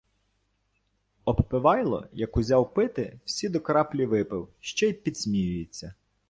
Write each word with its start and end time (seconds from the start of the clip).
Обпивайло 1.25 2.07
як 2.13 2.37
узяв 2.37 2.73
пити, 2.73 3.19
всі 3.25 3.49
до 3.49 3.59
краплі 3.59 4.05
випив 4.05 4.47
ще 4.59 4.87
й 4.89 4.93
підсміюється. 4.93 5.93